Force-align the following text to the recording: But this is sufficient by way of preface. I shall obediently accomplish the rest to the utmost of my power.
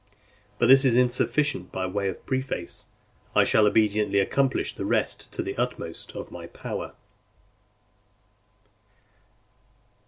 But 0.57 0.65
this 0.65 0.83
is 0.83 1.13
sufficient 1.13 1.71
by 1.71 1.85
way 1.85 2.09
of 2.09 2.25
preface. 2.25 2.87
I 3.35 3.43
shall 3.43 3.67
obediently 3.67 4.17
accomplish 4.17 4.73
the 4.73 4.83
rest 4.83 5.31
to 5.33 5.43
the 5.43 5.55
utmost 5.57 6.13
of 6.13 6.31
my 6.31 6.47
power. 6.47 6.95